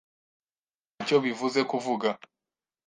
[0.95, 2.09] Ntacyo bivuze kuvuga.